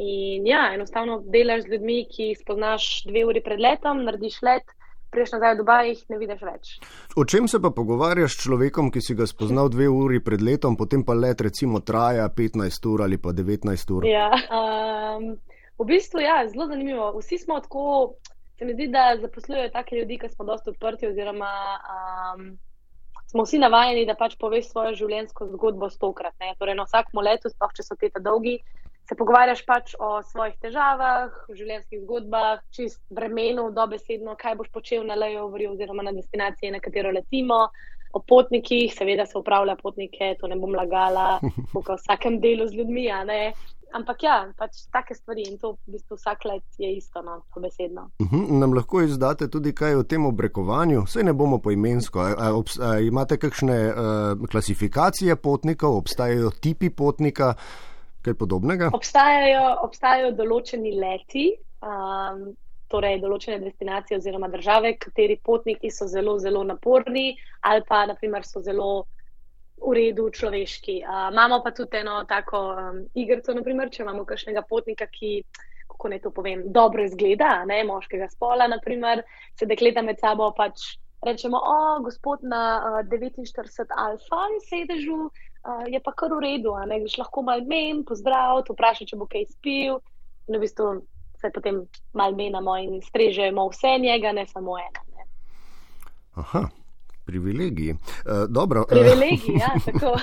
In 0.00 0.46
ja, 0.46 0.70
enostavno 0.74 1.18
delaš 1.28 1.66
z 1.66 1.74
ljudmi, 1.74 2.04
ki 2.08 2.30
spoznaš 2.38 2.86
dve 3.08 3.24
uri 3.28 3.42
pred 3.44 3.60
letom, 3.60 4.04
narediš 4.06 4.38
let, 4.46 4.70
priješ 5.10 5.34
nazaj 5.34 5.54
v 5.54 5.58
Dubaj, 5.58 5.88
jih 5.90 6.04
ne 6.12 6.18
vidiš 6.22 6.42
več. 6.46 6.70
O 7.18 7.26
čem 7.28 7.48
se 7.50 7.60
pa 7.60 7.72
pogovarjaš 7.74 8.36
s 8.36 8.44
človekom, 8.46 8.88
ki 8.94 9.02
si 9.04 9.16
ga 9.18 9.26
spoznal 9.28 9.68
dve 9.72 9.90
uri 9.90 10.22
pred 10.24 10.42
letom, 10.46 10.78
potem 10.78 11.04
pa 11.04 11.16
let 11.18 11.42
recimo 11.44 11.82
traja 11.82 12.28
15 12.30 12.88
ur 12.92 13.04
ali 13.08 13.18
pa 13.18 13.34
19 13.36 13.94
ur? 13.96 14.06
Ja, 14.08 14.30
um, 14.54 15.34
v 15.82 15.88
bistvu 15.90 16.22
je 16.22 16.30
ja, 16.30 16.40
zelo 16.48 16.70
zanimivo. 16.70 17.10
Vsi 17.18 17.42
smo 17.42 17.60
tako, 17.60 18.14
se 18.56 18.64
mi 18.64 18.78
zdi, 18.78 18.88
da 18.94 19.18
zaposlujejo 19.20 19.74
take 19.74 19.98
ljudi, 19.98 20.20
ki 20.22 20.32
smo 20.32 20.46
dosta 20.48 20.70
odprti 20.70 21.10
oziroma. 21.10 21.52
Um, 21.98 22.50
smo 23.30 23.44
vsi 23.46 23.60
navajeni, 23.62 24.06
da 24.06 24.16
pač 24.18 24.34
poveš 24.40 24.72
svojo 24.72 24.96
življenjsko 24.98 25.46
zgodbo 25.52 25.90
stokrat. 25.90 26.34
Ne? 26.42 26.56
Torej, 26.58 26.74
na 26.74 26.86
vsakem 26.88 27.22
letu, 27.22 27.52
sploh 27.52 27.74
če 27.76 27.86
so 27.86 27.96
te 27.98 28.10
dolgi, 28.18 28.56
se 29.06 29.16
pogovarjaš 29.18 29.62
pač 29.66 29.94
o 29.98 30.16
svojih 30.32 30.56
težavah, 30.62 31.30
življenjskih 31.54 32.02
zgodbah, 32.04 32.64
čist 32.74 33.00
vremenu, 33.14 33.68
dobesedno, 33.74 34.34
kaj 34.38 34.58
boš 34.58 34.70
počel 34.74 35.06
na 35.06 35.18
Lejovri 35.18 35.70
oziroma 35.70 36.06
na 36.06 36.14
destinaciji, 36.16 36.74
na 36.74 36.82
katero 36.82 37.14
letimo. 37.14 37.68
O 38.10 38.18
potnikih, 38.26 38.90
seveda 38.90 39.22
se 39.26 39.38
upravlja 39.38 39.76
potnike, 39.78 40.32
to 40.40 40.50
ne 40.50 40.58
bom 40.58 40.74
lagala, 40.74 41.38
v 41.74 41.84
vsakem 41.86 42.40
delu 42.42 42.66
z 42.66 42.80
ljudmi, 42.80 43.06
Ampak 43.92 44.22
ja, 44.22 44.36
pač 44.58 44.84
take 44.94 45.14
stvari 45.14 45.42
in 45.50 45.58
to 45.58 45.72
v 45.86 45.96
bistvu 45.96 46.16
vsak 46.18 46.44
let 46.46 46.78
je 46.78 46.90
isto, 46.96 47.22
no, 47.22 47.40
besedno. 47.56 48.10
Uh 48.18 48.26
mhm, 48.26 48.44
-huh, 48.44 48.58
nam 48.60 48.74
lahko 48.74 49.02
izdate 49.02 49.48
tudi 49.50 49.74
kaj 49.74 49.94
o 49.94 50.02
tem 50.02 50.26
obrekovanju, 50.26 51.02
vse 51.02 51.22
ne 51.22 51.32
bomo 51.32 51.58
poimensko. 51.58 52.20
A, 52.20 52.34
a, 52.38 52.62
a, 52.80 52.98
imate 52.98 53.36
kakšne 53.36 53.78
uh, 53.88 54.48
klasifikacije 54.50 55.36
potnikov, 55.36 55.96
obstajajo 55.96 56.50
tipi 56.50 56.90
potnika, 56.90 57.54
kaj 58.22 58.34
podobnega? 58.34 58.90
Obstajajo, 58.92 59.76
obstajajo 59.82 60.32
določeni 60.32 60.94
leti. 61.00 61.52
Um, 61.82 62.56
Torej, 62.90 63.20
določene 63.22 63.60
destinacije 63.62 64.16
oziroma 64.18 64.48
države, 64.50 64.96
kateri 64.98 65.36
potniki 65.44 65.90
so 65.94 66.08
zelo, 66.10 66.38
zelo 66.38 66.64
naporni, 66.64 67.36
ali 67.60 67.84
pa 67.88 68.06
naprimer, 68.06 68.42
so 68.42 68.60
zelo 68.60 69.06
v 69.80 69.92
redu, 69.96 70.28
človeški. 70.30 71.00
Uh, 71.02 71.28
imamo 71.32 71.60
pa 71.64 71.72
tudi 71.74 72.00
eno 72.00 72.24
tako 72.28 72.60
um, 72.76 73.02
igrico, 73.14 73.54
naprimer, 73.54 73.90
če 73.90 74.02
imamo 74.04 74.24
kakšnega 74.28 74.62
potnika, 74.68 75.06
ki, 75.10 75.42
kako 75.90 76.12
naj 76.12 76.22
to 76.24 76.32
povem, 76.34 76.64
dobro 76.72 77.04
izgleda, 77.04 77.64
ne 77.68 77.82
moškega 77.88 78.28
spola, 78.32 78.68
naprimer, 78.68 79.24
se 79.58 79.68
dekleta 79.68 80.02
med 80.02 80.20
sabo 80.20 80.50
pač 80.56 80.96
rečemo, 81.26 81.60
o, 81.60 82.00
gospod 82.04 82.44
na 82.46 82.62
uh, 82.80 83.00
49 83.08 83.94
alfa 83.96 84.42
sedežu. 84.68 85.30
Uh, 85.60 85.84
je 85.92 86.00
pa 86.00 86.12
kar 86.16 86.32
v 86.32 86.40
redu, 86.40 86.72
ne 86.88 87.00
greš 87.02 87.18
lahko 87.20 87.44
malo 87.44 87.66
men, 87.68 88.04
pozdrav, 88.08 88.64
vprašaj, 88.68 89.12
če 89.12 89.20
bo 89.20 89.28
kaj 89.28 89.48
spil. 89.52 90.00
In 90.48 90.56
v 90.56 90.64
bistvu 90.64 90.94
se 91.40 91.50
potem 91.52 91.84
malo 92.16 92.36
menamo 92.36 92.76
in 92.80 93.00
strežemo 93.04 93.68
vse 93.68 93.98
njega, 94.00 94.32
ne 94.32 94.46
samo 94.48 94.78
ena. 94.80 95.04
Ne. 95.16 95.28
Aha, 96.40 96.68
privilegiji. 97.30 97.92
Uh, 97.92 98.44
dobro, 98.48 98.84
privilegiji, 98.90 99.54
ja, 99.60 99.74
tako. 99.86 100.16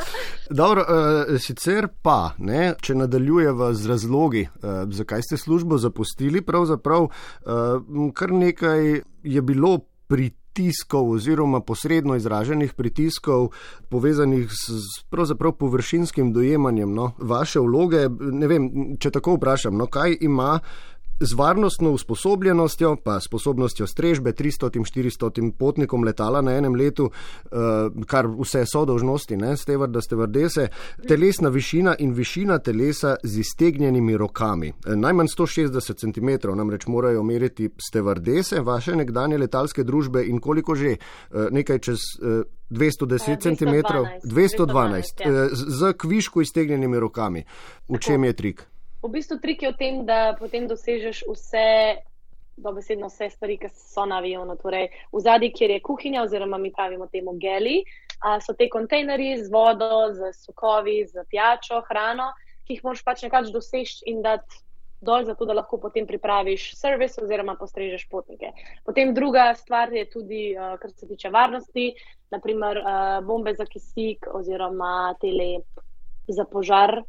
dobro, 0.62 0.84
uh, 0.88 1.40
sicer 1.40 1.88
pa, 2.02 2.34
ne, 2.38 2.74
če 2.80 2.98
nadaljujeva 3.00 3.72
z 3.74 3.88
razlogi, 3.88 4.44
uh, 4.52 4.82
zakaj 4.92 5.24
ste 5.28 5.40
službo 5.40 5.78
zapustili, 5.80 6.44
pravzaprav 6.44 7.08
uh, 7.08 8.12
kar 8.14 8.32
nekaj 8.32 9.00
je 9.22 9.42
bilo 9.42 9.78
pritiskov 10.10 11.10
oziroma 11.14 11.60
posredno 11.60 12.16
izraženih 12.18 12.74
pritiskov 12.74 13.52
povezanih 13.88 14.50
s 14.50 15.04
pravzaprav 15.10 15.52
površinskim 15.52 16.32
dojemanjem 16.32 16.94
no, 16.94 17.12
vaše 17.18 17.60
vloge. 17.60 18.08
Ne 18.20 18.50
vem, 18.50 18.70
če 19.00 19.14
tako 19.14 19.38
vprašam, 19.38 19.78
no, 19.78 19.86
kaj 19.86 20.18
ima 20.20 20.58
z 21.20 21.32
varnostno 21.32 21.90
usposobljenostjo, 21.90 22.96
pa 23.04 23.20
sposobnostjo 23.20 23.86
strežbe 23.86 24.32
300-400 24.32 25.52
potnikom 25.58 26.04
letala 26.04 26.40
na 26.40 26.56
enem 26.56 26.74
letu, 26.74 27.10
uh, 27.10 28.04
kar 28.06 28.26
vse 28.26 28.64
so 28.66 28.84
dožnosti, 28.84 29.36
ne, 29.36 29.56
stevar, 29.56 29.88
da 29.88 30.00
ste 30.00 30.16
vrdese, 30.16 30.68
telesna 31.08 31.48
višina 31.48 31.94
in 31.98 32.14
višina 32.16 32.58
telesa 32.58 33.16
z 33.22 33.40
iztegnjenimi 33.40 34.16
rokami. 34.16 34.72
Uh, 34.72 34.94
najmanj 34.96 35.28
160 35.36 36.00
cm 36.00 36.56
namreč 36.56 36.86
morajo 36.86 37.22
meriti 37.22 37.70
stevardese, 37.90 38.60
vaše 38.60 38.96
nekdanje 38.96 39.38
letalske 39.38 39.84
družbe 39.84 40.24
in 40.24 40.40
koliko 40.40 40.74
že, 40.74 40.96
uh, 40.96 41.50
nekaj 41.50 41.78
čez. 41.78 41.98
Uh, 42.22 42.42
210 42.70 43.42
cm, 43.42 43.82
212, 44.22 44.22
212 44.24 45.02
ja. 45.26 45.48
z 45.52 45.92
kviško 45.98 46.40
iztegnjenimi 46.40 47.00
rokami. 47.00 47.44
V 47.88 47.98
čem 47.98 48.24
je 48.24 48.32
trik? 48.32 48.62
V 49.02 49.08
bistvu 49.08 49.40
trik 49.40 49.62
je 49.62 49.72
v 49.72 49.76
tem, 49.80 50.04
da 50.04 50.36
potem 50.36 50.68
dosežeš 50.68 51.24
vse, 51.24 52.04
dobesedno 52.60 53.08
vse 53.08 53.30
stvari, 53.32 53.56
ki 53.56 53.70
so 53.72 54.04
na 54.04 54.20
avionu. 54.20 54.56
Torej, 54.60 54.90
v 55.12 55.20
zadnji, 55.24 55.52
kjer 55.56 55.70
je 55.76 55.80
kuhinja, 55.80 56.24
oziroma 56.28 56.58
mi 56.60 56.72
pravimo 56.72 57.08
temu 57.08 57.32
geli, 57.40 57.80
so 58.44 58.52
te 58.52 58.68
kontejnerji 58.68 59.44
z 59.44 59.48
vodo, 59.48 60.12
z 60.12 60.32
sokovi, 60.36 61.06
z 61.08 61.24
pijačo, 61.30 61.80
hrano, 61.88 62.32
ki 62.68 62.76
jih 62.76 62.84
moraš 62.84 63.00
pač 63.04 63.24
nekako 63.24 63.56
doseči 63.56 64.04
in 64.12 64.20
dati 64.22 64.60
dol, 65.00 65.24
zato 65.24 65.46
da 65.48 65.56
lahko 65.56 65.78
potem 65.80 66.04
pripraviš 66.06 66.74
servis 66.76 67.16
oziroma 67.18 67.54
postrežeš 67.56 68.04
potnike. 68.12 68.52
Potem 68.84 69.14
druga 69.16 69.54
stvar 69.56 69.92
je 69.92 70.04
tudi, 70.10 70.50
uh, 70.52 70.76
kar 70.76 70.92
se 70.92 71.08
tiče 71.08 71.30
varnosti, 71.32 71.94
naprimer 72.30 72.82
uh, 72.82 73.24
bombe 73.24 73.54
za 73.56 73.64
kisik 73.64 74.28
oziroma 74.28 75.14
tele 75.20 75.64
za 76.28 76.44
požar. 76.44 77.00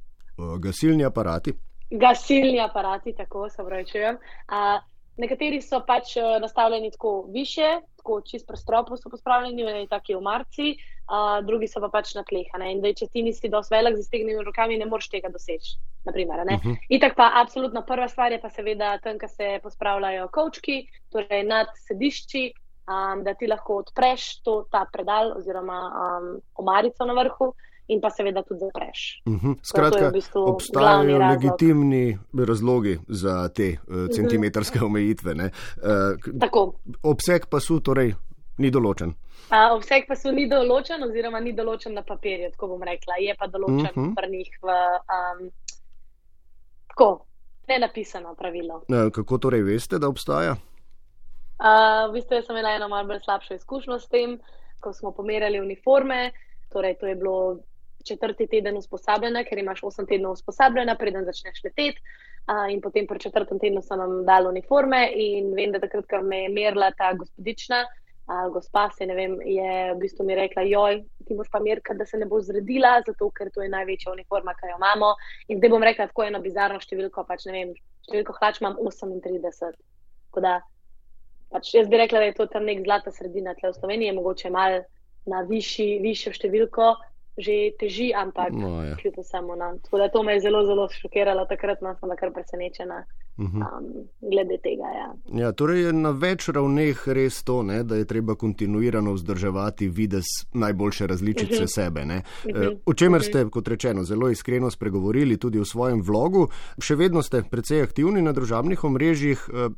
Gasilni 0.60 1.06
aparati. 1.06 1.54
Gasilni 1.92 2.60
aparati, 2.60 3.14
tako 3.18 3.50
se 3.50 3.64
pravi, 3.68 3.86
čujem. 3.86 4.16
Uh, 4.48 4.80
nekateri 5.18 5.62
so 5.62 5.82
pač 5.88 6.16
nastavljeni 6.42 6.92
tako 6.92 7.26
više, 7.34 7.82
tako 7.98 8.22
čist 8.22 8.48
prostropo 8.48 8.98
so 8.98 9.10
pospravljeni, 9.10 9.64
ne 9.64 9.88
taki 9.90 10.16
v 10.16 10.22
marci, 10.22 10.72
uh, 10.72 11.46
drugi 11.46 11.68
so 11.68 11.82
pa 11.84 11.90
pač 11.92 12.14
na 12.16 12.24
tleh. 12.24 12.48
In 12.70 12.82
da 12.82 12.94
če 12.94 13.10
ti 13.12 13.24
nisi 13.26 13.50
dosti 13.50 13.76
velik 13.76 13.98
z 13.98 14.06
iztegnjenimi 14.06 14.46
rokami, 14.48 14.80
ne 14.80 14.88
moreš 14.90 15.10
tega 15.12 15.30
doseči. 15.30 15.78
Naprimer, 16.06 16.40
uh 16.40 16.46
mhm. 16.46 16.70
-huh. 16.70 16.78
Itak 16.90 17.16
pa 17.16 17.32
absolutno 17.44 17.84
prva 17.86 18.08
stvar 18.08 18.32
je 18.32 18.42
pa 18.42 18.50
seveda 18.50 18.98
tam, 19.04 19.20
kjer 19.20 19.30
se 19.30 19.60
pospravljajo 19.64 20.28
kočki, 20.28 20.88
torej 21.12 21.44
nad 21.44 21.68
sedišči, 21.88 22.54
um, 22.88 23.24
da 23.24 23.34
ti 23.34 23.48
lahko 23.48 23.76
odpreš 23.76 24.42
to, 24.42 24.66
ta 24.72 24.86
predal 24.94 25.38
oziroma 25.38 25.80
um, 25.92 26.42
omarico 26.56 27.06
na 27.06 27.14
vrhu. 27.14 27.54
In 27.88 28.02
pa 28.02 28.10
seveda 28.10 28.44
tudi 28.44 28.60
zapreš. 28.60 29.22
Uh 29.26 29.34
mhm. 29.34 29.52
-huh. 29.52 29.58
Skratka, 29.64 30.10
v 30.10 30.12
bistvu 30.12 30.42
obstajajo 30.42 31.18
legitimni 31.18 32.20
razlogi 32.48 33.00
za 33.08 33.50
te 33.50 33.78
uh, 33.88 34.08
centimetrske 34.16 34.78
uh 34.78 34.84
-huh. 34.84 34.86
omejitve. 34.86 35.32
Uh, 35.34 36.74
obseg 37.04 37.46
pa 37.50 37.60
so 37.60 37.80
torej 37.80 38.14
ni 38.58 38.72
določen. 38.72 39.14
Uh, 39.52 39.74
obseg 39.76 40.06
pa 40.08 40.16
so 40.16 40.32
ni 40.32 40.46
določen, 40.50 41.04
oziroma 41.04 41.40
ni 41.40 41.54
določen 41.54 41.94
na 41.94 42.04
papirju, 42.08 42.52
tako 42.52 42.68
bom 42.68 42.84
rekla. 42.84 43.18
Je 43.20 43.36
pa 43.40 43.48
določen 43.48 43.90
uh 43.90 44.04
-huh. 44.04 44.14
v 44.16 44.30
njih 44.30 44.52
v. 44.62 44.78
Um, 45.18 45.52
tako, 46.88 47.26
ne 47.68 47.80
napisano 47.80 48.36
pravilo. 48.36 48.84
Uh, 48.88 49.10
kako 49.12 49.38
torej 49.38 49.64
veste, 49.64 50.00
da 50.00 50.08
obstaja? 50.08 50.56
Uh, 51.62 52.10
v 52.10 52.14
bistvu 52.14 52.42
sem 52.42 52.56
imela 52.56 52.76
eno 52.76 52.88
malce 52.90 53.20
slabšo 53.24 53.54
izkušnjo 53.54 54.00
s 54.00 54.08
tem, 54.08 54.40
ko 54.80 54.94
smo 54.94 55.12
pomerjali 55.12 55.60
uniforme. 55.60 56.32
Torej, 56.74 56.96
to 57.00 57.08
je 57.08 57.16
bilo 57.16 57.60
četrti 58.06 58.48
teden 58.48 58.78
usposabljanja, 58.78 59.44
ker 59.48 59.60
imaš 59.60 59.84
osem 59.84 60.08
tednov 60.10 60.38
usposabljanja, 60.40 60.96
preden 61.00 61.26
začneš 61.26 61.64
leteti. 61.64 62.02
Uh, 62.42 62.66
in 62.74 62.82
potem 62.82 63.06
pri 63.08 63.20
četrtem 63.22 63.60
tednu 63.60 63.82
so 63.86 63.96
nam 63.96 64.24
dali 64.26 64.48
uniforme, 64.50 65.02
in 65.14 65.52
vem, 65.54 65.72
da 65.72 65.80
takrat, 65.80 66.08
ko 66.10 66.22
me 66.26 66.44
je 66.44 66.50
merila 66.50 66.90
ta 66.98 67.14
gospodična, 67.14 67.84
gospa 68.52 68.90
se 68.98 69.06
ne 69.06 69.16
vem, 69.16 69.42
je 69.42 69.94
v 69.94 69.98
bistvu 70.00 70.26
mi 70.26 70.36
rekla, 70.36 70.64
joj, 70.64 71.02
ti 71.28 71.36
moš 71.36 71.50
pa 71.52 71.60
merka, 71.60 71.94
da 71.94 72.06
se 72.06 72.18
ne 72.18 72.26
bo 72.26 72.42
zredila, 72.42 73.02
zato 73.06 73.30
ker 73.36 73.50
to 73.52 73.62
je 73.62 73.70
največja 73.70 74.12
uniforma, 74.12 74.54
ki 74.54 74.70
jo 74.70 74.78
imamo. 74.78 75.14
In 75.48 75.60
zdaj 75.60 75.70
bom 75.70 75.84
rekla 75.84 76.08
tako 76.08 76.24
eno 76.24 76.40
bizarno 76.42 76.80
številko, 76.80 77.26
pač 77.28 77.46
ne 77.50 77.56
vem, 77.58 77.74
številko 78.08 78.38
hlač 78.40 78.62
imam 78.62 78.78
38. 78.80 79.76
Tako 80.30 80.46
da, 80.46 80.60
pač 81.52 81.74
jaz 81.76 81.92
bi 81.92 82.00
rekla, 82.00 82.24
da 82.24 82.30
je 82.30 82.38
to 82.40 82.48
tam 82.48 82.68
nek 82.70 82.84
zlata 82.86 83.12
sredina 83.12 83.56
tle 83.60 83.74
v 83.74 83.80
Sloveniji, 83.80 84.16
mogoče 84.16 84.54
mal 84.54 84.80
na 85.28 85.44
višji, 85.50 86.00
višjo 86.06 86.36
številko. 86.38 86.94
Že 87.38 87.54
teži, 87.80 88.12
ampak 88.12 88.52
no, 88.52 88.84
ja. 88.84 88.96
kljub 89.00 89.22
vsemu. 89.22 89.56
No. 89.56 89.70
Tako 89.84 89.98
da 89.98 90.10
to 90.12 90.24
me 90.24 90.34
je 90.36 90.44
zelo, 90.44 90.66
zelo 90.68 90.90
šokiralo, 90.92 91.46
takrat 91.48 91.82
no, 91.82 91.94
sem 91.96 92.08
bila 92.10 92.18
kar 92.20 92.34
presenečena. 92.36 93.06
Mhm. 93.42 93.62
um, 93.62 94.08
glede 94.22 94.58
tega. 94.64 94.88
Ja. 94.96 95.08
Ja, 95.40 95.52
torej 95.52 95.86
je 95.86 95.94
na 95.94 96.12
več 96.12 96.48
ravneh 96.50 97.08
res 97.08 97.42
to, 97.44 97.62
ne, 97.64 97.82
da 97.84 97.98
je 97.98 98.06
treba 98.06 98.36
kontinuirano 98.36 99.14
vzdrževati 99.14 99.88
vides 99.90 100.26
najboljše 100.54 101.08
različice 101.08 101.54
uh 101.54 101.60
mhm. 101.60 101.64
-huh. 101.64 101.76
sebe. 101.76 102.02
Uh 102.02 102.08
mhm. 102.08 102.62
-huh. 102.62 102.78
O 102.86 102.94
čemer 102.94 103.24
ste, 103.24 103.46
kot 103.50 103.68
rečeno, 103.68 104.04
zelo 104.04 104.30
iskreno 104.30 104.72
spregovorili 104.72 105.38
tudi 105.38 105.60
v 105.60 105.66
svojem 105.66 106.02
vlogu. 106.02 106.48
Še 106.80 106.96
vedno 106.96 107.22
ste 107.22 107.44
precej 107.44 107.82
aktivni 107.82 108.22
na 108.22 108.32
družabnih 108.32 108.84
omrežjih, 108.84 109.50
eh, 109.54 109.70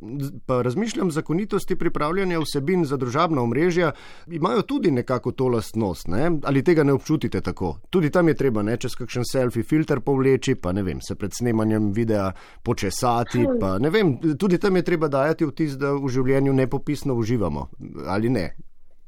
pa 0.45 0.61
razmišljam, 0.61 1.11
zakonitosti 1.11 1.75
pripravljanja 1.75 2.39
vsebin 2.39 2.85
za 2.85 2.97
družabna 2.97 3.41
omrežja 3.41 3.91
imajo 4.27 4.61
tudi 4.61 4.91
nekako 4.91 5.31
to 5.31 5.47
lastnost. 5.47 6.07
Ne? 6.07 6.31
Ali 6.43 6.63
tega 6.63 6.83
ne 6.83 6.93
občutite 6.93 7.41
tako? 7.41 7.77
Tudi 7.89 8.09
tam 8.09 8.27
je 8.27 8.33
treba 8.33 8.61
ne, 8.61 8.77
čez 8.77 8.95
kakšen 8.95 9.23
selfie 9.31 9.63
filter 9.63 9.99
povleči, 9.99 10.55
pa 10.55 10.71
ne 10.71 10.83
vem, 10.83 11.01
se 11.01 11.15
pred 11.15 11.31
snemanjem 11.33 11.91
videa 11.91 12.31
počesati 12.63 13.45
pa 13.59 13.77
ne 13.79 13.89
vem, 13.89 14.13
tudi 14.39 14.59
tam 14.59 14.75
je 14.75 14.83
treba 14.83 15.07
dajati 15.07 15.45
vtis, 15.45 15.77
da 15.79 15.93
v 15.93 16.09
življenju 16.09 16.53
nepopisno 16.53 17.15
uživamo 17.15 17.67
ali 18.07 18.29
ne. 18.29 18.53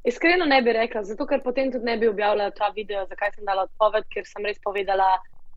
Iskreno 0.05 0.45
ne 0.45 0.61
bi 0.61 0.73
rekla, 0.73 1.01
zato 1.03 1.25
ker 1.25 1.41
potem 1.43 1.71
tudi 1.73 1.85
ne 1.85 1.97
bi 1.97 2.07
objavila 2.07 2.51
ta 2.53 2.69
video, 2.75 3.05
zakaj 3.09 3.31
sem 3.35 3.45
dala 3.45 3.65
odpoved, 3.65 4.05
ker 4.13 4.27
sem 4.29 4.45
res 4.45 4.59
povedala 4.61 5.15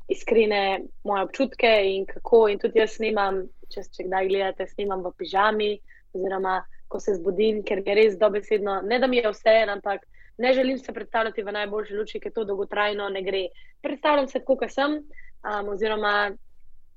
iskrene 0.09 0.89
moje 1.05 1.27
občutke 1.27 1.69
in 1.85 2.07
kako. 2.09 2.47
In 2.49 2.59
tudi 2.59 2.81
jaz 2.81 2.97
snimam, 2.97 3.43
če, 3.69 3.85
če 3.93 4.07
kdaj 4.09 4.29
gledate, 4.31 4.67
snimam 4.73 5.05
v 5.05 5.13
pižami, 5.21 5.73
oziroma 6.17 6.63
ko 6.89 7.01
se 7.01 7.19
zbudim, 7.19 7.61
ker 7.63 7.83
mi 7.85 7.93
je 7.93 7.99
res 7.99 8.17
dobesedno, 8.17 8.81
ne 8.89 8.99
da 8.99 9.07
mi 9.07 9.21
je 9.21 9.29
vse 9.29 9.55
en, 9.67 9.75
ampak 9.77 10.07
ne 10.41 10.53
želim 10.57 10.79
se 10.79 10.93
predstavljati 10.97 11.43
v 11.45 11.53
najboljši 11.53 11.97
luči, 11.99 12.21
ker 12.21 12.33
to 12.33 12.47
dolgotrajno 12.49 13.09
ne 13.13 13.23
gre. 13.23 13.49
Predstavljam 13.85 14.29
se, 14.29 14.41
kako 14.41 14.69
sem, 14.73 14.97
um, 14.97 15.69
oziroma 15.75 16.31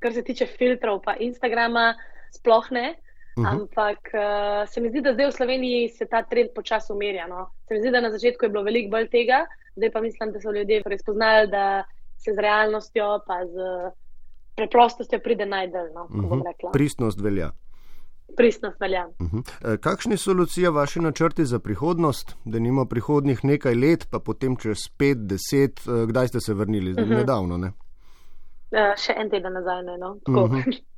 kar 0.01 0.13
se 0.13 0.23
tiče 0.25 0.45
filtrov, 0.45 1.01
pa 1.05 1.15
Instagrama, 1.19 1.93
sploh 2.33 2.71
ne. 2.71 2.95
Uh 3.37 3.43
mhm. 3.43 3.47
-huh. 3.47 3.61
Ampak 3.61 3.99
uh, 4.13 4.69
se 4.69 4.81
mi 4.81 4.89
zdi, 4.89 5.01
da 5.01 5.13
zdaj 5.13 5.27
v 5.27 5.31
Sloveniji 5.31 5.89
se 5.89 6.05
ta 6.05 6.23
trend 6.23 6.49
počasi 6.55 6.93
umirja. 6.93 7.27
No? 7.27 7.49
Se 7.67 7.73
mi 7.73 7.79
zdi, 7.79 7.91
da 7.91 8.01
na 8.01 8.11
začetku 8.11 8.45
je 8.45 8.49
bilo 8.49 8.63
veliko 8.63 8.91
bolj 8.91 9.09
tega, 9.09 9.45
zdaj 9.75 9.91
pa 9.91 10.01
mislim, 10.01 10.31
da 10.31 10.39
so 10.39 10.51
ljudje 10.51 10.81
spoznali, 10.99 11.47
da 11.47 11.83
se 12.17 12.33
z 12.33 12.39
realnostjo, 12.39 13.19
pa 13.27 13.45
z 13.45 13.55
preprostostjo 14.55 15.19
pride 15.19 15.45
najdeljno. 15.45 16.07
Uh 16.09 16.15
mhm. 16.15 16.27
-huh. 16.27 16.71
Pristnost 16.73 17.21
velja. 17.21 17.51
Pristnost 18.37 18.79
velja. 18.79 19.07
Uh 19.07 19.27
mhm. 19.27 19.37
-huh. 19.37 19.77
Kakšni 19.77 20.17
so 20.17 20.33
lucija 20.33 20.69
vaši 20.69 20.99
načrti 20.99 21.45
za 21.45 21.59
prihodnost, 21.59 22.35
da 22.45 22.59
nima 22.59 22.85
prihodnih 22.85 23.45
nekaj 23.45 23.75
let, 23.75 24.07
pa 24.11 24.19
potem 24.19 24.55
čez 24.55 24.77
pet, 24.97 25.17
deset, 25.17 25.79
eh, 25.87 26.05
kdaj 26.07 26.27
ste 26.27 26.39
se 26.39 26.53
vrnili? 26.53 26.91
Uh 26.91 26.97
-huh. 26.97 27.17
Nedavno, 27.17 27.57
ne? 27.57 27.71
Uh, 28.71 28.93
še 28.95 29.13
en 29.19 29.29
teden 29.29 29.53
nazaj, 29.53 29.83
no. 29.99 30.17
Uh 30.27 30.33
mhm. 30.33 30.61
-huh. 30.61 30.81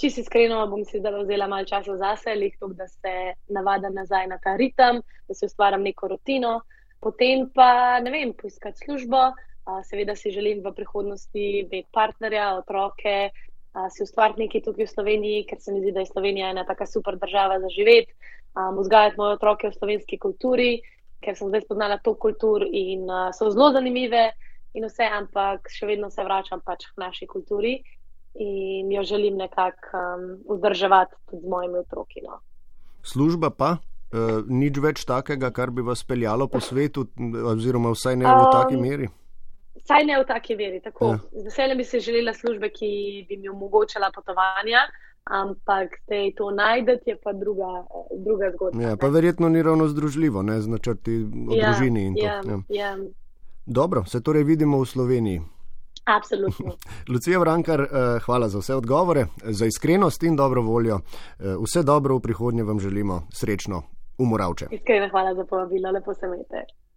Čisto 0.00 0.20
iskreno 0.20 0.66
bom 0.66 0.84
si 0.84 0.98
zdaj 0.98 1.22
vzela 1.22 1.46
malo 1.48 1.64
časa 1.64 1.96
zase, 1.96 2.34
lihto, 2.34 2.68
da 2.68 2.88
se 2.88 3.32
navadam 3.48 3.94
nazaj 3.94 4.26
na 4.26 4.38
ta 4.38 4.56
ritem, 4.56 5.00
da 5.28 5.34
se 5.34 5.46
ustvarjam 5.46 5.82
neko 5.82 6.08
rutino. 6.08 6.60
Potem 7.00 7.50
pa, 7.54 8.00
ne 8.00 8.10
vem, 8.10 8.32
poiskati 8.32 8.84
službo. 8.84 9.22
Uh, 9.66 9.80
seveda 9.84 10.14
si 10.16 10.30
želim 10.30 10.60
v 10.64 10.72
prihodnosti 10.74 11.44
imeti 11.60 11.88
partnerja, 11.92 12.54
otroke, 12.58 13.30
uh, 13.30 13.86
si 13.90 14.02
ustvariti 14.02 14.42
nekaj 14.44 14.62
tukaj 14.62 14.84
v 14.84 14.90
Sloveniji, 14.90 15.46
ker 15.48 15.60
se 15.60 15.72
mi 15.72 15.80
zdi, 15.80 15.92
da 15.92 16.00
je 16.00 16.12
Slovenija 16.12 16.50
ena 16.50 16.64
taka 16.64 16.86
super 16.86 17.16
država 17.16 17.60
za 17.60 17.68
živeti. 17.68 18.12
Um, 18.56 18.78
vzgajati 18.78 19.16
moje 19.16 19.32
otroke 19.32 19.68
v 19.68 19.78
slovenski 19.78 20.18
kulturi, 20.18 20.82
ker 21.24 21.36
sem 21.36 21.48
zdaj 21.48 21.64
spoznala 21.64 21.98
to 21.98 22.14
kulturo 22.14 22.68
in 22.68 23.08
uh, 23.10 23.32
so 23.32 23.50
zelo 23.50 23.72
zanimive 23.72 24.30
in 24.76 24.86
vse, 24.88 25.08
ampak 25.18 25.70
še 25.72 25.88
vedno 25.88 26.10
se 26.12 26.24
vračam 26.24 26.60
pač 26.64 26.86
k 26.92 27.00
naši 27.00 27.26
kulturi 27.26 27.78
in 28.36 28.92
jo 28.92 29.02
želim 29.02 29.36
nekako 29.40 29.96
um, 29.96 30.24
vzdrževati 30.50 31.16
tudi 31.30 31.42
z 31.42 31.48
mojimi 31.48 31.78
otroki. 31.78 32.20
No. 32.24 32.40
Služba 33.02 33.50
pa? 33.50 33.76
Uh, 34.12 34.44
nič 34.46 34.76
več 34.78 35.04
takega, 35.08 35.50
kar 35.50 35.72
bi 35.74 35.82
vas 35.82 36.04
peljalo 36.04 36.46
po 36.48 36.60
svetu, 36.68 37.08
oziroma 37.52 37.94
vsaj 37.96 38.20
ne 38.20 38.28
v 38.28 38.36
um, 38.36 38.52
taki 38.52 38.76
meri? 38.80 39.08
Vsaj 39.80 40.04
ne 40.04 40.20
v 40.20 40.28
taki 40.28 40.56
meri. 40.58 40.82
Ja. 40.84 41.16
Z 41.32 41.48
veseljem 41.48 41.80
bi 41.80 41.88
si 41.88 42.00
želela 42.04 42.36
službe, 42.36 42.70
ki 42.74 42.88
bi 43.28 43.40
mi 43.40 43.48
omogočala 43.48 44.12
potovanja, 44.14 44.84
ampak 45.26 46.00
da 46.08 46.20
je 46.20 46.32
to 46.38 46.50
najdete, 46.54 47.10
je 47.10 47.16
pa 47.22 47.32
druga, 47.32 47.86
druga 48.24 48.52
zgodba. 48.54 48.82
Ja, 48.82 48.96
pa 48.96 49.08
verjetno 49.08 49.48
ni 49.48 49.62
ravno 49.62 49.88
združljivo 49.88 50.42
ne, 50.42 50.60
z 50.60 50.68
načrti 50.68 51.22
o 51.24 51.56
ja, 51.56 51.70
družini. 51.70 52.12
Ja, 52.20 52.40
ja. 52.44 52.60
Ja. 52.68 52.96
Dobro, 53.66 54.04
se 54.04 54.22
torej 54.22 54.44
vidimo 54.44 54.78
v 54.78 54.86
Sloveniji. 54.86 55.40
Absolutno. 56.04 56.72
Lucija 57.12 57.38
Vrankar, 57.38 57.80
uh, 57.80 57.88
hvala 58.22 58.48
za 58.48 58.58
vse 58.58 58.74
odgovore, 58.74 59.26
za 59.42 59.66
iskrenost 59.66 60.22
in 60.22 60.36
dobro 60.36 60.62
voljo. 60.62 60.94
Uh, 60.94 61.64
vse 61.64 61.82
dobro 61.82 62.16
v 62.16 62.20
prihodnje 62.20 62.62
vam 62.62 62.80
želimo, 62.80 63.22
srečno, 63.34 63.82
umoravče. 64.18 64.66
Iskrena 64.70 65.08
hvala 65.08 65.34
za 65.34 65.44
povabilo, 65.44 65.90
lepo 65.90 66.14
se 66.14 66.26
imejte. 66.26 66.64